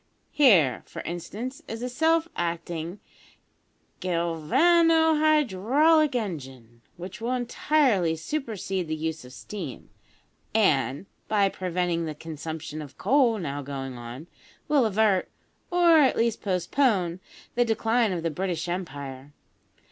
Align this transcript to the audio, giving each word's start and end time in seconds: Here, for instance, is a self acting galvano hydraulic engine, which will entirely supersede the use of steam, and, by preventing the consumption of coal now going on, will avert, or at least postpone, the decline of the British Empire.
Here, 0.31 0.81
for 0.87 1.03
instance, 1.03 1.61
is 1.67 1.83
a 1.83 1.87
self 1.87 2.27
acting 2.35 2.99
galvano 3.99 5.19
hydraulic 5.19 6.15
engine, 6.15 6.81
which 6.97 7.21
will 7.21 7.33
entirely 7.33 8.15
supersede 8.15 8.87
the 8.87 8.95
use 8.95 9.23
of 9.25 9.31
steam, 9.31 9.91
and, 10.55 11.05
by 11.27 11.49
preventing 11.49 12.05
the 12.07 12.15
consumption 12.15 12.81
of 12.81 12.97
coal 12.97 13.37
now 13.37 13.61
going 13.61 13.95
on, 13.95 14.25
will 14.67 14.87
avert, 14.87 15.29
or 15.69 15.99
at 15.99 16.17
least 16.17 16.41
postpone, 16.41 17.19
the 17.53 17.63
decline 17.63 18.11
of 18.11 18.23
the 18.23 18.31
British 18.31 18.67
Empire. 18.67 19.33